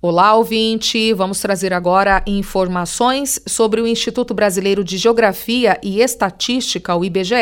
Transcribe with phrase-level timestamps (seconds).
[0.00, 1.12] Olá, ouvinte!
[1.14, 7.34] Vamos trazer agora informações sobre o Instituto Brasileiro de Geografia e Estatística, o IBGE,